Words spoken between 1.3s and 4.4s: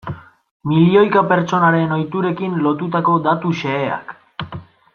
pertsonaren ohiturekin lotutako datu xeheak.